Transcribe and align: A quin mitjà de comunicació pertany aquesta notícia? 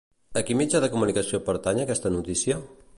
A 0.39 0.41
quin 0.47 0.59
mitjà 0.61 0.81
de 0.85 0.89
comunicació 0.95 1.43
pertany 1.51 1.85
aquesta 1.87 2.15
notícia? 2.19 2.63